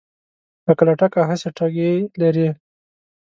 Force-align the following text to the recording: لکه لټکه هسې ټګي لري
لکه 0.65 0.83
لټکه 0.87 1.21
هسې 1.29 1.49
ټګي 1.57 1.91
لري 2.21 2.49